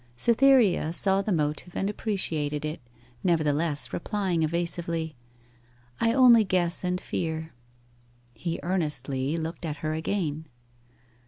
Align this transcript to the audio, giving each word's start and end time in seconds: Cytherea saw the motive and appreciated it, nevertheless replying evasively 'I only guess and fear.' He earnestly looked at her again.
Cytherea 0.15 0.93
saw 0.93 1.21
the 1.21 1.31
motive 1.31 1.75
and 1.75 1.87
appreciated 1.87 2.65
it, 2.65 2.81
nevertheless 3.23 3.93
replying 3.93 4.41
evasively 4.41 5.15
'I 5.99 6.13
only 6.13 6.43
guess 6.43 6.83
and 6.83 6.99
fear.' 6.99 7.51
He 8.33 8.59
earnestly 8.63 9.37
looked 9.37 9.63
at 9.63 9.77
her 9.85 9.93
again. 9.93 10.47